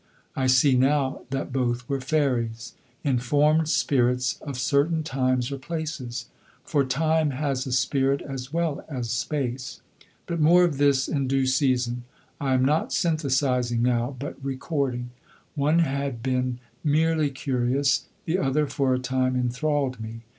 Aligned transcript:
I 0.35 0.47
see 0.47 0.75
now 0.75 1.21
that 1.29 1.53
both 1.53 1.87
were 1.87 2.01
fairies, 2.01 2.73
informed 3.03 3.69
spirits 3.69 4.39
of 4.41 4.57
certain 4.57 5.03
times 5.03 5.51
or 5.51 5.59
places. 5.59 6.25
For 6.63 6.83
time 6.83 7.29
has 7.29 7.67
a 7.67 7.71
spirit 7.71 8.19
as 8.23 8.51
well 8.51 8.83
as 8.89 9.11
space. 9.11 9.79
But 10.25 10.39
more 10.39 10.63
of 10.63 10.79
this 10.79 11.07
in 11.07 11.27
due 11.27 11.45
season. 11.45 12.05
I 12.39 12.55
am 12.55 12.65
not 12.65 12.89
synthesising 12.89 13.81
now 13.81 14.15
but 14.17 14.43
recording. 14.43 15.11
One 15.53 15.77
had 15.77 16.23
been 16.23 16.57
merely 16.83 17.29
curious, 17.29 18.07
the 18.25 18.39
other 18.39 18.65
for 18.65 18.95
a 18.95 18.99
time 18.99 19.35
enthralled 19.35 19.99
me. 19.99 20.21